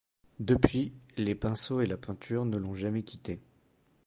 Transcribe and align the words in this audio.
Depuis, 0.39 0.93
les 1.17 1.35
pinceaux 1.35 1.81
et 1.81 1.85
la 1.85 1.95
peinture 1.95 2.43
ne 2.45 2.57
l'ont 2.57 2.73
jamais 2.73 3.03
quitté. 3.03 3.39